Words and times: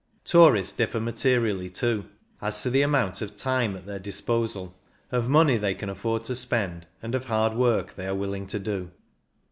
Tourists 0.25 0.73
differ 0.75 0.99
materially, 0.99 1.69
too, 1.69 2.05
as 2.41 2.63
to 2.63 2.71
the 2.71 2.81
amount 2.81 3.21
of 3.21 3.35
time 3.35 3.75
at 3.75 3.85
their 3.85 3.99
disposal, 3.99 4.75
of 5.11 5.29
money 5.29 5.57
they 5.57 5.75
can 5.75 5.89
afford 5.89 6.25
to 6.25 6.33
spend, 6.33 6.87
and 7.03 7.13
of 7.13 7.25
hard 7.25 7.53
work 7.53 7.95
they 7.95 8.07
are 8.07 8.15
willing 8.15 8.47
to 8.47 8.57
do. 8.57 8.89